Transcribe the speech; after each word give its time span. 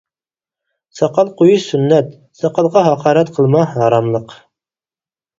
-ساقال 0.99 1.27
قويۇش 1.41 1.67
سۈننەت 1.73 2.09
ساقالغا 2.39 2.83
ھاقارەت 2.87 3.29
قىلما 3.35 3.61
ھاراملىق. 3.75 4.33